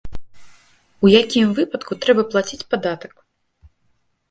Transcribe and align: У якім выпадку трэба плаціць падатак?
У 1.07 1.11
якім 1.11 1.47
выпадку 1.61 1.99
трэба 2.07 2.21
плаціць 2.33 2.63
падатак? 2.75 3.13